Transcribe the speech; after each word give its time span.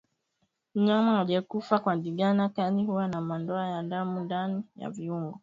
Mnyama 0.75 1.19
aliyekufa 1.19 1.79
kwa 1.79 1.95
ndigana 1.95 2.49
kali 2.49 2.83
huwa 2.85 3.07
na 3.07 3.21
madoa 3.21 3.67
ya 3.67 3.83
damu 3.83 4.19
ndani 4.19 4.63
ya 4.75 4.89
viungo 4.89 5.39